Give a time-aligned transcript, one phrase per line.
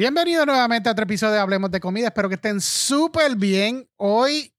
[0.00, 2.06] Bienvenido nuevamente a otro episodio de Hablemos de Comida.
[2.06, 3.86] Espero que estén súper bien.
[3.96, 4.54] Hoy,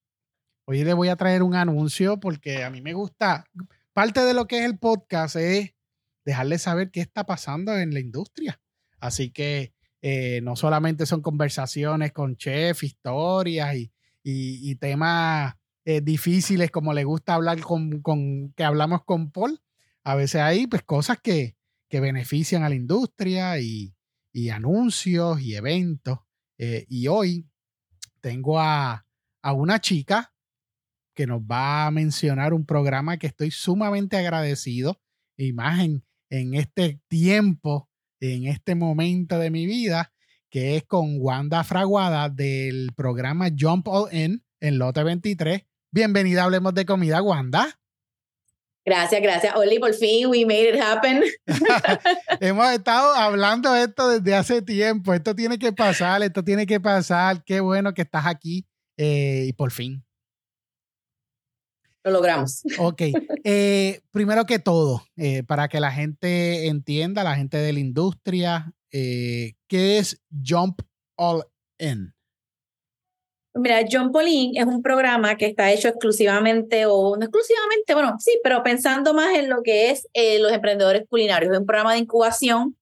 [0.66, 3.46] hoy les voy a traer un anuncio porque a mí me gusta.
[3.92, 5.74] Parte de lo que es el podcast es
[6.26, 8.62] dejarles saber qué está pasando en la industria.
[9.00, 9.74] Así que
[10.04, 13.76] eh, no solamente son conversaciones con chef, historias
[14.24, 15.56] y, temas
[15.86, 19.60] eh, difíciles como le gusta hablar con, con, que hablamos con Paul.
[20.04, 21.56] A veces hay pues cosas que,
[21.90, 23.96] que benefician a la industria y,
[24.34, 26.20] y anuncios y eventos.
[26.58, 27.48] Eh, y hoy
[28.22, 29.06] tengo a,
[29.44, 30.34] una chica
[31.16, 35.02] que nos va a mencionar un programa que estoy sumamente agradecido,
[35.36, 35.80] y más
[36.30, 40.14] en, este tiempo, en este momento de mi vida,
[40.52, 45.64] que es con Wanda Fraguada del programa Jump All In en Lote 23.
[45.92, 47.81] Bienvenida, hablemos de comida, Wanda.
[48.84, 49.56] Gracias, gracias.
[49.56, 51.24] Oli, por fin, we made it happen.
[52.40, 55.14] Hemos estado hablando de esto desde hace tiempo.
[55.14, 57.44] Esto tiene que pasar, esto tiene que pasar.
[57.44, 58.66] Qué bueno que estás aquí
[58.98, 60.04] eh, y por fin.
[62.04, 62.64] Lo logramos.
[62.80, 63.04] Ok.
[63.44, 68.74] Eh, primero que todo, eh, para que la gente entienda, la gente de la industria,
[68.90, 70.82] ¿qué es Jump
[71.16, 71.44] All
[71.78, 72.16] In?
[73.54, 78.40] Mira, John Pauline es un programa que está hecho exclusivamente, o no exclusivamente, bueno, sí,
[78.44, 81.52] pero pensando más en lo que es eh, los emprendedores culinarios.
[81.52, 82.78] Es un programa de incubación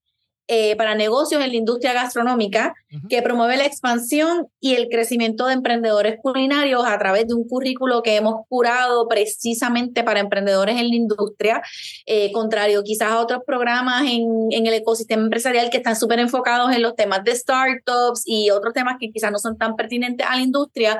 [0.51, 2.73] eh, para negocios en la industria gastronómica
[3.07, 8.01] que promueve la expansión y el crecimiento de emprendedores culinarios a través de un currículo
[8.01, 11.61] que hemos curado precisamente para emprendedores en la industria,
[12.07, 16.71] eh, contrario quizás a otros programas en, en el ecosistema empresarial que están súper enfocados
[16.71, 20.35] en los temas de startups y otros temas que quizás no son tan pertinentes a
[20.35, 20.99] la industria.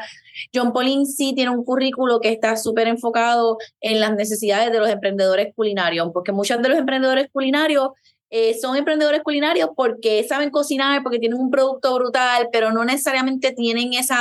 [0.54, 4.90] John Pauline sí tiene un currículo que está súper enfocado en las necesidades de los
[4.90, 7.90] emprendedores culinarios, porque muchos de los emprendedores culinarios
[8.30, 13.52] eh, son emprendedores culinarios porque saben cocinar, porque tienen un producto brutal, pero no necesariamente
[13.54, 14.14] tienen ese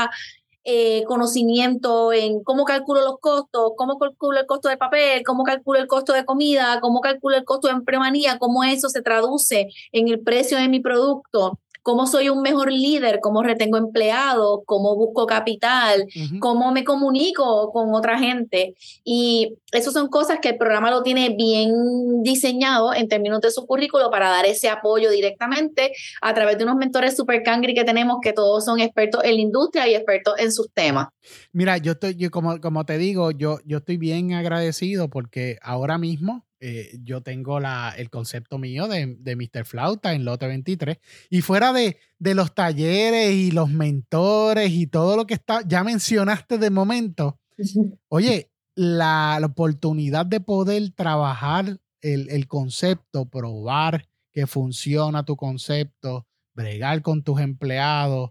[0.65, 5.79] eh, conocimiento en cómo calculo los costos, cómo calculo el costo de papel, cómo calculo
[5.79, 10.09] el costo de comida, cómo calculo el costo de empleomanía, cómo eso se traduce en
[10.09, 11.59] el precio de mi producto
[11.89, 16.05] cómo soy un mejor líder, cómo retengo empleados, cómo busco capital,
[16.39, 18.75] cómo me comunico con otra gente.
[19.05, 23.65] Y eso son cosas que el programa lo tiene bien diseñado en términos de su
[23.65, 28.19] currículo para dar ese apoyo directamente a través de unos mentores super cangri que tenemos
[28.21, 31.09] que todos son expertos en la industria y expertos en sus temas.
[31.53, 35.97] Mira, yo estoy, yo como, como te digo, yo, yo estoy bien agradecido porque ahora
[35.97, 39.65] mismo eh, yo tengo la, el concepto mío de, de Mr.
[39.65, 40.99] Flauta en Lote 23.
[41.31, 45.85] Y fuera de, de, los talleres y los mentores y todo lo que está, ya
[45.85, 47.39] mencionaste de momento,
[48.09, 56.27] oye, la, la, oportunidad de poder trabajar el, el concepto, probar que funciona tu concepto,
[56.55, 58.31] bregar con tus empleados,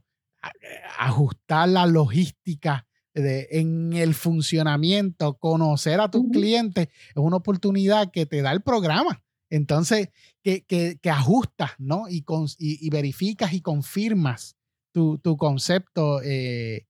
[0.99, 2.85] ajustar la logística
[3.17, 9.23] en el funcionamiento, conocer a tus clientes, es una oportunidad que te da el programa.
[9.49, 10.09] Entonces,
[10.43, 12.09] que, que, que ajustas, ¿no?
[12.09, 12.23] Y,
[12.57, 14.57] y, verificas y confirmas
[14.91, 16.87] tu, tu concepto eh,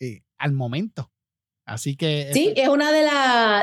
[0.00, 1.10] eh, al momento.
[1.66, 2.30] Así que...
[2.32, 3.04] Sí, es uno de,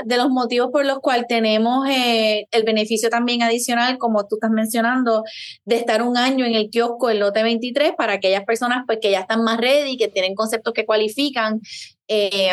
[0.03, 4.51] de los motivos por los cuales tenemos eh, el beneficio también adicional, como tú estás
[4.51, 5.23] mencionando,
[5.63, 9.09] de estar un año en el kiosco el lote 23 para aquellas personas pues, que
[9.09, 11.61] ya están más ready, que tienen conceptos que cualifican.
[12.09, 12.51] Eh,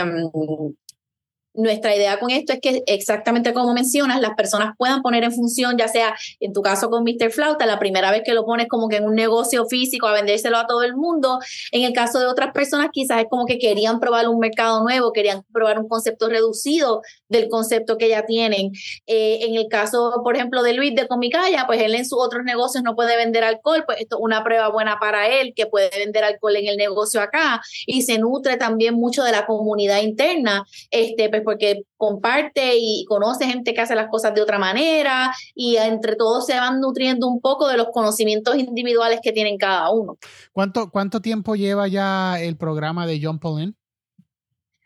[1.61, 5.77] nuestra idea con esto es que exactamente como mencionas, las personas puedan poner en función,
[5.79, 7.31] ya sea en tu caso con Mr.
[7.31, 10.59] Flauta, la primera vez que lo pones como que en un negocio físico a vendérselo
[10.59, 11.39] a todo el mundo.
[11.73, 15.13] En el caso de otras personas, quizás es como que querían probar un mercado nuevo,
[15.13, 18.73] querían probar un concepto reducido del concepto que ya tienen.
[19.07, 22.45] Eh, en el caso, por ejemplo, de Luis de Comicaya, pues él en sus otros
[22.45, 25.91] negocios no puede vender alcohol, pues esto es una prueba buena para él, que puede
[25.91, 30.65] vender alcohol en el negocio acá y se nutre también mucho de la comunidad interna.
[30.91, 35.77] Este, pues porque comparte y conoce gente que hace las cosas de otra manera y
[35.79, 40.17] entre todos se van nutriendo un poco de los conocimientos individuales que tienen cada uno.
[40.53, 43.75] ¿Cuánto, cuánto tiempo lleva ya el programa de John Pauline?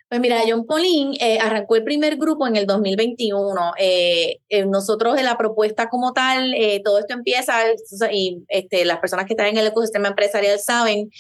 [0.09, 3.73] Pues mira, John Pauline eh, arrancó el primer grupo en el 2021.
[3.79, 7.55] Eh, eh, nosotros en la propuesta como tal, todo esto empieza
[8.11, 11.11] y este, las personas que están en el ecosistema empresarial saben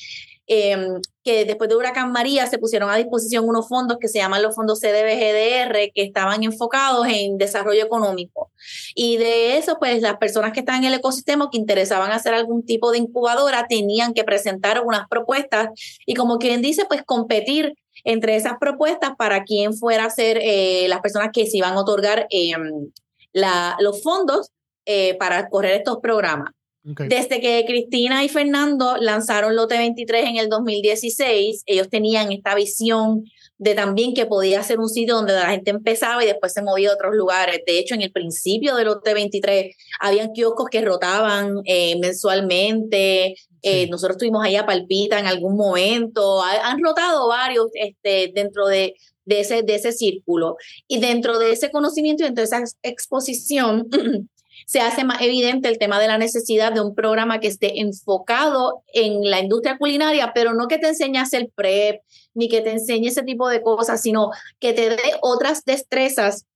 [0.47, 4.43] Em, que después de Huracán María se pusieron a disposición unos fondos que se llaman
[4.43, 8.51] los fondos CDBGDR, que estaban enfocados en desarrollo económico.
[8.95, 12.65] Y de eso, pues las personas que están en el ecosistema que interesaban hacer algún
[12.67, 15.69] tipo de incubadora tenían que presentar unas propuestas
[16.05, 17.73] y como quien dice, pues competir
[18.05, 21.81] entre esas propuestas para quién fuera a ser eh, las personas que se iban a
[21.81, 22.91] otorgar em,
[23.33, 24.51] la, los fondos
[24.85, 26.51] eh, para correr estos programas.
[26.85, 33.25] Desde que Cristina y Fernando lanzaron Lote 23 en el 2016, ellos tenían esta visión
[33.57, 36.91] de también que podía ser un sitio donde la gente empezaba y después se movía
[36.91, 37.61] a otros lugares.
[37.67, 43.35] De hecho, en el principio del Lote 23 habían kioscos que rotaban eh, mensualmente.
[43.63, 46.43] Eh, nosotros estuvimos allá Palpita en algún momento.
[46.43, 48.95] han rotado varios este, dentro de,
[49.25, 50.57] de, ese, de ese círculo.
[50.87, 53.89] Y dentro de ese conocimiento y dentro de esa exposición
[54.67, 58.83] se hace más evidente el tema de la necesidad de un programa que esté enfocado
[58.93, 62.03] en la industria culinaria, pero no que te enseñe a hacer prep,
[62.35, 64.31] ni que te enseñe ese tipo de cosas, sino
[64.61, 66.47] que te dé otras destrezas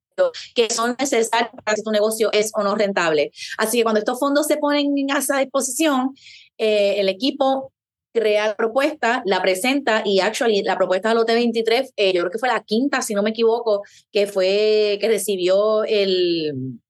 [0.54, 3.30] que son necesarias para que tu negocio es o no rentable.
[3.56, 6.14] Así que cuando estos fondos se ponen a esa disposición,
[6.58, 7.72] eh, el equipo
[8.12, 12.30] crea la propuesta, la presenta y actually la propuesta del lote 23, eh, yo creo
[12.32, 16.80] que fue la quinta, si no me equivoco, que fue que recibió el,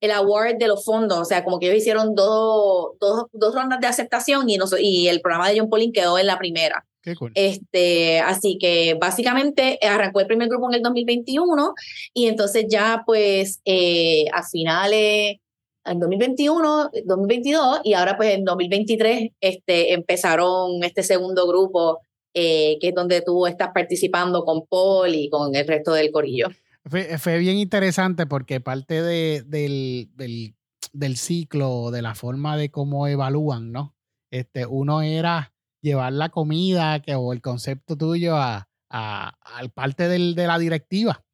[0.00, 3.80] el award de los fondos, o sea, como que ellos hicieron dos, dos, dos rondas
[3.80, 6.84] de aceptación y, y el programa de John Pauline quedó en la primera.
[7.02, 7.32] Qué cool.
[7.34, 11.74] Este, así que básicamente arrancó el primer grupo en el 2021
[12.14, 15.36] y entonces ya pues eh, a finales
[15.84, 22.00] en 2021, 2022 y ahora pues en 2023 este, empezaron este segundo grupo
[22.32, 26.48] eh, que es donde tú estás participando con Paul y con el resto del corillo.
[26.86, 30.54] Fue, bien interesante porque parte de, del, del,
[30.92, 33.96] del, ciclo, de la forma de cómo evalúan, ¿no?
[34.30, 39.32] Este, uno era llevar la comida que, o el concepto tuyo a, a,
[39.72, 41.24] parte del, de la directiva.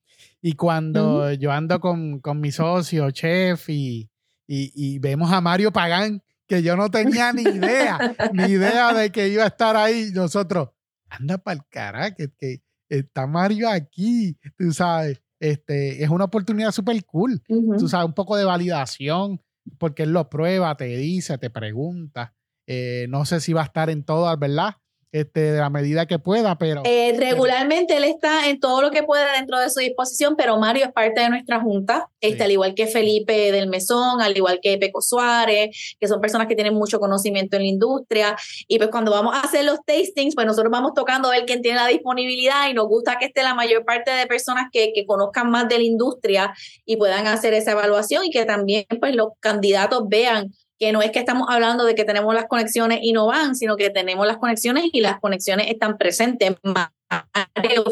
[0.41, 4.08] Y cuando yo ando con, con, mi socio, chef, y,
[4.46, 7.99] y, y, vemos a Mario Pagán, que yo no tenía ni idea,
[8.32, 10.70] ni idea de que iba a estar ahí, nosotros,
[11.08, 15.20] anda para el carajo, que, que está Mario aquí, tú sabes.
[15.40, 17.42] Este, es una oportunidad súper cool.
[17.78, 19.40] Tú sabes, un poco de validación,
[19.78, 22.34] porque él lo prueba, te dice, te pregunta.
[22.66, 24.75] Eh, no sé si va a estar en todas, ¿verdad?
[25.12, 26.82] Este, de la medida que pueda, pero...
[26.84, 30.86] Eh, regularmente él está en todo lo que puede dentro de su disposición, pero Mario
[30.86, 34.78] es parte de nuestra junta, este, al igual que Felipe del Mesón, al igual que
[34.78, 38.36] Peco Suárez, que son personas que tienen mucho conocimiento en la industria,
[38.68, 41.62] y pues cuando vamos a hacer los tastings, pues nosotros vamos tocando a ver quién
[41.62, 45.06] tiene la disponibilidad y nos gusta que esté la mayor parte de personas que, que
[45.06, 46.54] conozcan más de la industria
[46.84, 51.11] y puedan hacer esa evaluación y que también pues los candidatos vean que no es
[51.11, 54.38] que estamos hablando de que tenemos las conexiones y no van, sino que tenemos las
[54.38, 56.55] conexiones y las conexiones están presentes.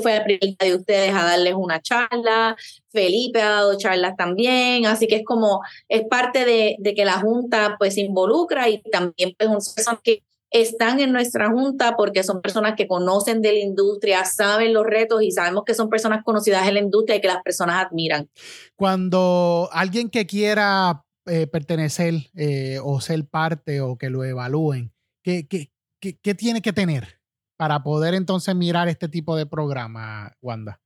[0.02, 2.56] Fue el primer de ustedes a darles una charla,
[2.88, 7.20] Felipe ha dado charlas también, así que es como, es parte de, de que la
[7.20, 12.22] Junta pues se involucra y también pues son personas que están en nuestra Junta porque
[12.22, 16.24] son personas que conocen de la industria, saben los retos y sabemos que son personas
[16.24, 18.30] conocidas en la industria y que las personas admiran.
[18.76, 24.92] Cuando alguien que quiera eh, pertenecer eh, o ser parte o que lo evalúen,
[25.22, 25.70] ¿qué, qué,
[26.00, 27.20] qué, tiene que tener
[27.56, 30.80] para poder entonces mirar este tipo de programa, Wanda?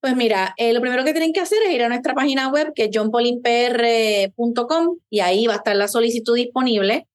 [0.00, 2.72] Pues mira, eh, lo primero que tienen que hacer es ir a nuestra página web,
[2.74, 7.08] que es johnpolinpr.com, y ahí va a estar la solicitud disponible.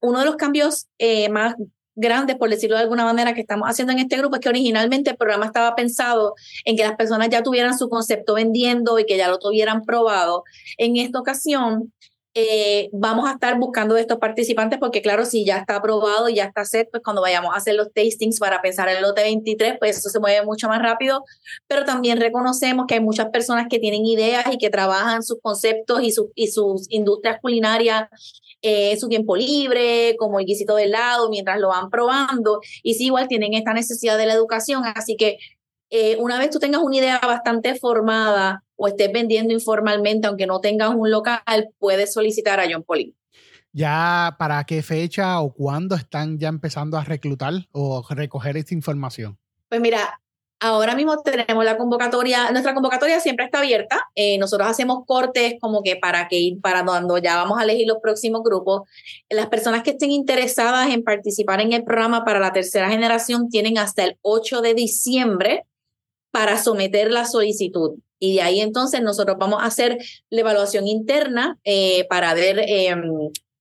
[0.00, 0.88] uno de los cambios
[1.30, 1.54] más
[1.94, 5.10] grandes, por decirlo de alguna manera, que estamos haciendo en este grupo es que originalmente
[5.10, 6.34] el programa estaba pensado
[6.64, 10.44] en que las personas ya tuvieran su concepto vendiendo y que ya lo tuvieran probado.
[10.78, 11.92] En esta ocasión,
[12.34, 16.44] eh, vamos a estar buscando estos participantes porque claro, si ya está aprobado y ya
[16.44, 19.76] está set, pues cuando vayamos a hacer los tastings para pensar en el lote 23,
[19.78, 21.24] pues eso se mueve mucho más rápido,
[21.66, 26.02] pero también reconocemos que hay muchas personas que tienen ideas y que trabajan sus conceptos
[26.02, 28.08] y, y sus industrias culinarias
[28.62, 33.06] eh, su tiempo libre, como el guisito de lado, mientras lo van probando, y si
[33.06, 35.38] igual tienen esta necesidad de la educación, así que
[35.88, 40.60] eh, una vez tú tengas una idea bastante formada o estés vendiendo informalmente, aunque no
[40.60, 41.42] tengas un local,
[41.78, 43.14] puedes solicitar a John Pauline.
[43.72, 49.38] ¿Ya para qué fecha o cuándo están ya empezando a reclutar o recoger esta información?
[49.68, 50.18] Pues mira,
[50.62, 54.10] Ahora mismo tenemos la convocatoria, nuestra convocatoria siempre está abierta.
[54.14, 57.96] Eh, nosotros hacemos cortes como que para que para cuando ya vamos a elegir los
[58.02, 58.82] próximos grupos.
[59.30, 63.78] Las personas que estén interesadas en participar en el programa para la tercera generación tienen
[63.78, 65.64] hasta el 8 de diciembre
[66.30, 67.92] para someter la solicitud.
[68.20, 69.98] Y de ahí entonces nosotros vamos a hacer
[70.28, 73.02] la evaluación interna eh, para ver em,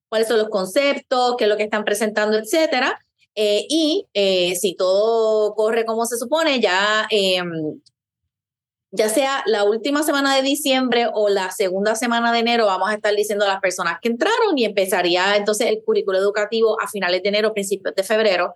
[0.09, 2.99] cuáles son los conceptos, qué es lo que están presentando, etcétera.
[3.35, 7.07] Eh, y eh, si todo corre como se supone, ya,
[8.91, 12.95] ya sea la última semana de diciembre o la segunda semana de enero, vamos a
[12.95, 17.23] estar diciendo a las personas que entraron y empezaría entonces el currículo educativo a finales
[17.23, 18.53] de enero, principios de febrero.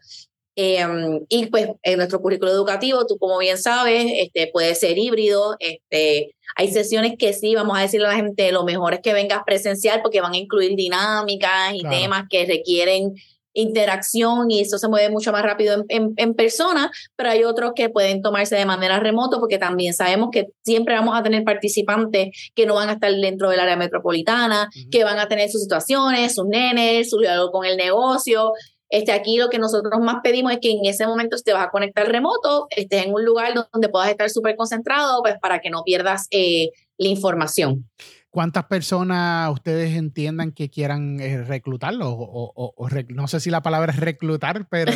[0.55, 5.55] Em, y pues en nuestro currículo educativo, tú como bien sabes, este, puede ser híbrido.
[5.59, 9.13] Este, hay sesiones que sí, vamos a decirle a la gente, lo mejor es que
[9.13, 13.13] vengas presencial porque van a incluir dinámicas y temas que requieren
[13.53, 17.89] interacción y eso se mueve mucho más rápido en, en, persona, pero hay otros que
[17.89, 22.65] pueden tomarse de manera remoto porque también sabemos que siempre vamos a tener participantes que
[22.65, 26.47] no van a estar dentro del área metropolitana, que van a tener sus situaciones, sus
[26.47, 28.53] nenes, su diálogo con el negocio.
[28.89, 31.71] Este, aquí lo que nosotros más pedimos es que en ese momento te vas a
[31.71, 35.83] conectar remoto, estés en un lugar donde puedas estar súper concentrado, pues para que no
[35.83, 37.89] pierdas eh, la información.
[38.29, 42.09] ¿Cuántas personas ustedes entiendan que quieran eh, reclutarlo?
[42.09, 44.91] O, no sé si la palabra es reclutar, pero,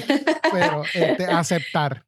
[0.51, 2.03] pero este, aceptar.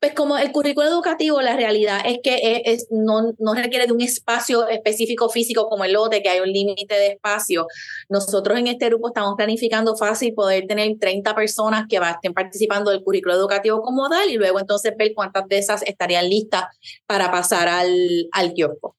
[0.00, 4.00] Pues como el currículo educativo, la realidad es que es, no, no, requiere de un
[4.00, 7.66] espacio específico físico como el lote, que hay un límite de espacio.
[8.08, 13.02] Nosotros en este grupo estamos planificando fácil poder tener 30 personas que estén participando del
[13.02, 16.64] currículo educativo como tal y luego entonces ver cuántas de esas estarían listas
[17.06, 18.96] para pasar al, al kiosco.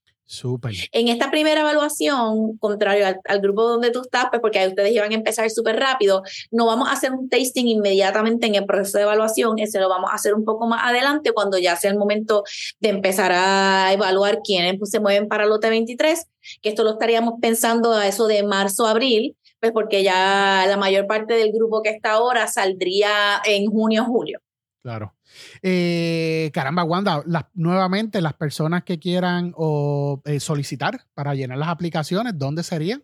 [0.91, 5.11] En esta primera evaluación, contrario al, grupo donde tú estás, pues porque ahí ustedes iban
[5.11, 9.03] a empezar súper rápido, no vamos a hacer un tasting inmediatamente en el proceso de
[9.03, 12.43] evaluación, ese lo vamos a hacer un poco más adelante cuando ya sea el momento
[12.79, 16.25] de empezar a evaluar quiénes pues, se mueven para el lote 23,
[16.61, 21.05] que esto lo estaríamos pensando a eso de marzo, abril, pues porque ya la mayor
[21.05, 24.39] parte del grupo que está ahora saldría en junio, julio.
[24.81, 25.13] Claro.
[25.61, 27.23] Eh, caramba, Wanda,
[27.53, 33.01] nuevamente las personas que quieran o, eh, solicitar para llenar las aplicaciones, ¿dónde sería?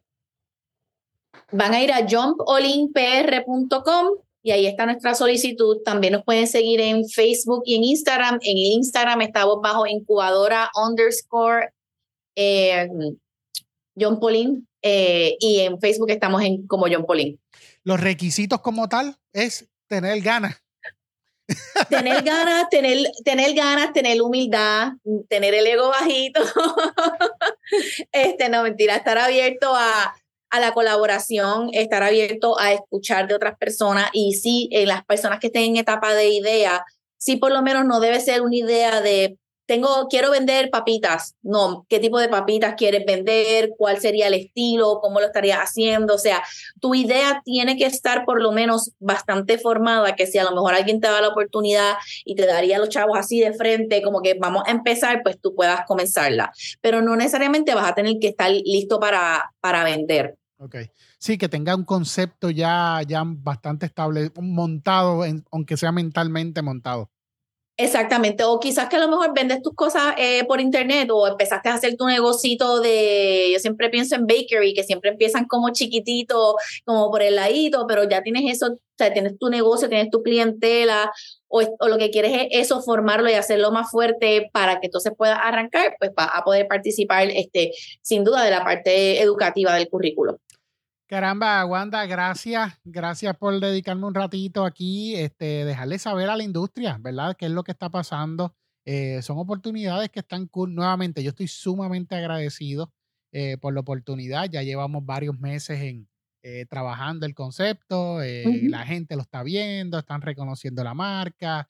[1.51, 4.07] Van a ir a jumpolinpr.com
[4.41, 5.79] y ahí está nuestra solicitud.
[5.83, 8.39] También nos pueden seguir en Facebook y en Instagram.
[8.41, 11.73] En Instagram estamos bajo incubadora underscore
[12.35, 12.87] eh,
[13.99, 17.37] John Polin y en Facebook estamos en, como John Polin.
[17.83, 20.63] Los requisitos como tal es tener ganas
[21.89, 24.93] tener ganas, tener, tener ganas, tener humildad,
[25.27, 26.41] tener el ego bajito.
[28.11, 30.15] este, no, mentira, estar abierto a,
[30.49, 35.39] a la colaboración, estar abierto a escuchar de otras personas y sí, en las personas
[35.39, 36.83] que estén en etapa de idea,
[37.17, 39.37] sí por lo menos no debe ser una idea de
[39.69, 41.35] tengo, quiero vender papitas.
[41.43, 43.69] No, ¿qué tipo de papitas quieres vender?
[43.77, 44.99] ¿Cuál sería el estilo?
[44.99, 46.15] ¿Cómo lo estarías haciendo?
[46.15, 46.41] O sea,
[46.81, 50.73] tu idea tiene que estar por lo menos bastante formada, que si a lo mejor
[50.73, 54.33] alguien te da la oportunidad y te daría los chavos así de frente, como que
[54.33, 56.51] vamos a empezar, pues tú puedas comenzarla.
[56.81, 60.35] Pero no necesariamente vas a tener que estar listo para, para vender.
[60.57, 60.77] Ok.
[61.19, 67.11] Sí, que tenga un concepto ya, ya bastante estable, montado, aunque sea mentalmente montado.
[67.81, 71.69] Exactamente, o quizás que a lo mejor vendes tus cosas eh, por internet o empezaste
[71.69, 76.57] a hacer tu negocito de, yo siempre pienso en bakery, que siempre empiezan como chiquitito,
[76.83, 80.21] como por el ladito, pero ya tienes eso, o sea, tienes tu negocio, tienes tu
[80.23, 81.09] clientela,
[81.47, 85.39] o, lo que quieres es eso, formarlo y hacerlo más fuerte para que entonces puedas
[85.41, 87.71] arrancar, pues va a poder participar, este,
[88.01, 90.41] sin duda, de la parte educativa del currículo.
[91.09, 92.79] Caramba, Wanda, gracias.
[92.83, 97.35] Gracias por dedicarme un ratito aquí, este, dejarle saber a la industria, ¿verdad?
[97.35, 98.55] ¿Qué es lo que está pasando?
[98.85, 100.75] Eh, son oportunidades que están cool.
[100.75, 102.93] Nuevamente, yo estoy sumamente agradecido
[103.31, 104.51] eh, por la oportunidad.
[104.51, 106.07] Ya llevamos varios meses en
[106.43, 111.67] eh, trabajando el concepto, la gente lo está viendo, están reconociendo la marca,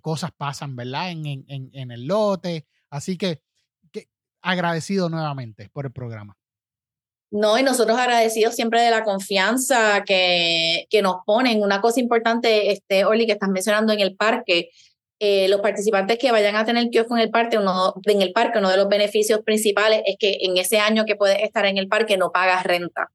[0.00, 1.10] cosas pasan, ¿verdad?
[1.10, 2.68] En, en, en el lote.
[2.88, 3.42] Así que,
[3.90, 4.08] que
[4.40, 6.37] agradecido nuevamente por el programa.
[7.30, 11.62] No, y nosotros agradecidos siempre de la confianza que, que nos ponen.
[11.62, 14.70] Una cosa importante, este, Orly, que estás mencionando en el parque,
[15.20, 18.60] eh, los participantes que vayan a tener kiosco en el parque, uno, en el parque,
[18.60, 21.88] uno de los beneficios principales es que en ese año que puedes estar en el
[21.88, 23.10] parque no pagas renta.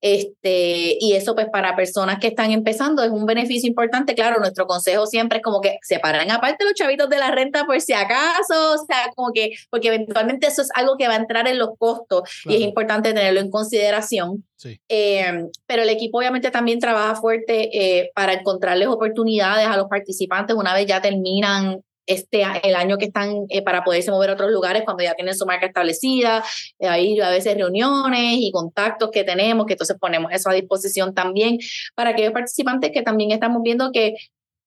[0.00, 4.14] Este, y eso pues para personas que están empezando es un beneficio importante.
[4.14, 7.80] Claro, nuestro consejo siempre es como que separan aparte los chavitos de la renta por
[7.80, 11.46] si acaso, o sea, como que, porque eventualmente eso es algo que va a entrar
[11.48, 14.44] en los costos y es importante tenerlo en consideración.
[14.88, 20.54] Eh, pero el equipo obviamente también trabaja fuerte eh, para encontrarles oportunidades a los participantes
[20.54, 24.50] una vez ya terminan este, el año que están eh, para poderse mover a otros
[24.50, 26.42] lugares cuando ya tienen su marca establecida.
[26.78, 31.14] Eh, ahí a veces reuniones y contactos que tenemos, que entonces ponemos eso a disposición
[31.14, 31.58] también
[31.94, 34.14] para aquellos participantes que también estamos viendo que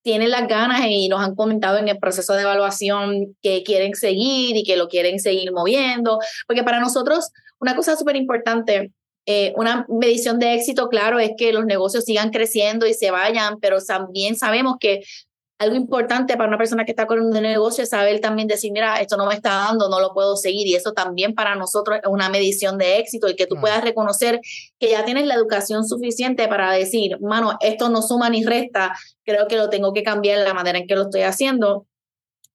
[0.04, 4.58] tienen las ganas y nos han comentado en el proceso de evaluación que quieren seguir
[4.58, 8.92] y que lo quieren seguir moviendo, porque para nosotros una cosa súper importante
[9.26, 13.60] eh, una medición de éxito, claro, es que los negocios sigan creciendo y se vayan,
[13.62, 15.02] pero también sabemos que
[15.64, 19.02] algo importante para una persona que está con un negocio es saber también decir, mira,
[19.02, 20.68] esto no me está dando, no lo puedo seguir.
[20.68, 24.40] Y eso también para nosotros es una medición de éxito, el que tú puedas reconocer
[24.80, 28.94] que ya tienes la educación suficiente para decir, mano, esto no suma ni resta,
[29.24, 31.88] creo que lo tengo que cambiar la manera en que lo estoy haciendo.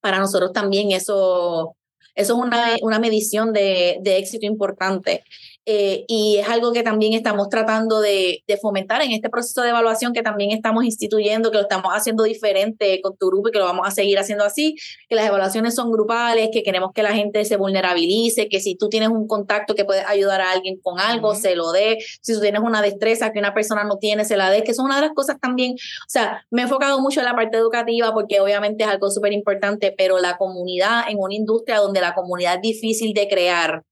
[0.01, 1.75] Para nosotros también eso,
[2.15, 5.23] eso es una, una medición de, de éxito importante.
[5.71, 10.13] Eh, y es algo que también estamos tratando de, fomentar en este proceso de evaluación
[10.13, 13.65] que también estamos instituyendo, que lo estamos haciendo diferente con tu grupo y que lo
[13.65, 14.75] vamos a seguir haciendo así,
[15.07, 18.89] que las evaluaciones son grupales, que queremos que la gente se vulnerabilice, que si tú
[18.89, 22.41] tienes un contacto que puedes ayudar a alguien con algo, se lo dé, si tú
[22.41, 25.01] tienes una destreza que una persona no tiene, se la dé, que son una de
[25.03, 28.85] las cosas también, o sea, me he enfocado mucho en la parte educativa porque obviamente
[28.85, 33.13] es algo súper importante, pero la comunidad en una industria donde la comunidad es difícil
[33.13, 33.83] de crear,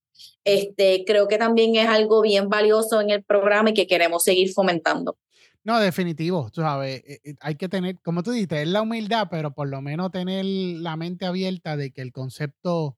[0.44, 4.52] este, creo que también es algo bien valioso en el programa y que queremos seguir
[4.54, 5.18] fomentando.
[5.64, 9.28] No, definitivo, tú sabes, eh, eh, hay que tener, como tú dices, es la humildad,
[9.30, 12.98] pero por lo menos tener la mente abierta de que el concepto,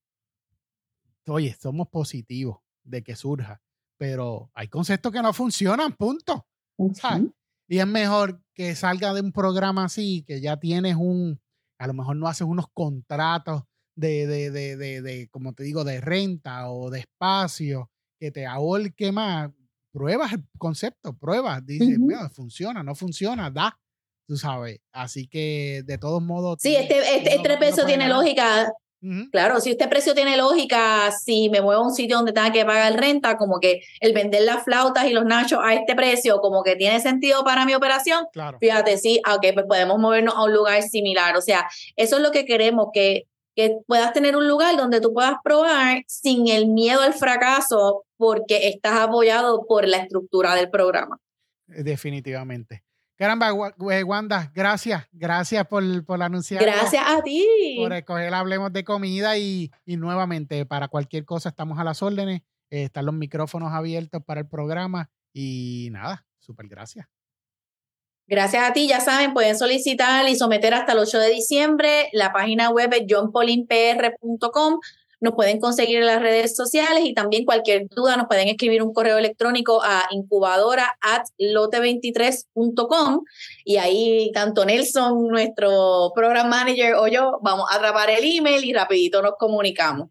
[1.25, 3.59] oye, somos positivos de que surja,
[3.97, 6.45] pero hay conceptos que no funcionan, punto.
[7.67, 11.41] Y es mejor que salga de un programa así, que ya tienes un,
[11.79, 13.63] a lo mejor no haces unos contratos
[13.99, 17.89] de, de, de, de, como te digo, de renta o de espacio
[18.19, 19.51] que te ahorque más,
[19.91, 21.97] pruebas el concepto, pruebas, dices,
[22.33, 23.77] funciona, no funciona, da,
[24.27, 24.79] tú sabes.
[24.91, 26.57] Así que de todos modos.
[26.61, 28.71] Sí, este, este, este precio tiene lógica.
[29.31, 32.65] Claro, si este precio tiene lógica, si me muevo a un sitio donde tenga que
[32.65, 36.63] pagar renta, como que el vender las flautas y los nachos a este precio, como
[36.63, 38.25] que tiene sentido para mi operación.
[38.33, 38.57] Claro.
[38.59, 41.37] Fíjate, sí, aunque pues podemos movernos a un lugar similar.
[41.37, 43.23] O sea, eso es lo que queremos, que
[43.59, 48.69] que puedas tener un lugar donde tú puedas probar sin el miedo al fracaso porque
[48.69, 51.19] estás apoyado por la estructura del programa.
[51.67, 52.85] Eh, definitivamente.
[53.17, 53.49] Caramba,
[53.91, 56.63] eh, Wanda, gracias, gracias por, por anunciar.
[56.63, 57.75] Gracias a ti.
[57.77, 62.43] Por escoger Hablemos de Comida y, nuevamente, para cualquier cosa estamos a las órdenes.
[62.69, 67.07] Eh, están los micrófonos abiertos para el programa y nada, súper gracias.
[68.29, 72.09] Gracias a ti, ya saben, pueden solicitar y someter hasta el 8 de diciembre.
[72.13, 74.79] La página web es johnpolinpr.com.
[75.19, 78.93] Nos pueden conseguir en las redes sociales y también cualquier duda nos pueden escribir un
[78.93, 83.23] correo electrónico a incubadora at lote23.com
[83.65, 88.73] y ahí tanto Nelson, nuestro program manager o yo vamos a atrapar el email y
[88.73, 90.09] rapidito nos comunicamos.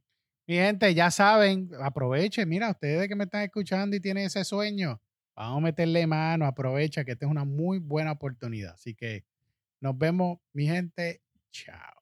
[0.48, 5.00] Mi gente, ya saben, aprovechen, mira, ustedes que me están escuchando y tienen ese sueño,
[5.38, 8.74] Vamos a meterle mano, aprovecha que esta es una muy buena oportunidad.
[8.74, 9.24] Así que
[9.80, 11.22] nos vemos, mi gente.
[11.52, 11.98] Chao.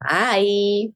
[0.00, 0.94] Bye.